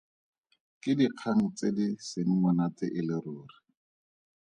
Ke 0.81 0.91
dikgang 0.99 1.41
tse 1.57 1.67
di 1.77 1.87
seng 2.09 2.29
monate 2.41 2.85
e 2.99 3.01
le 3.07 3.15
ruri. 3.23 3.57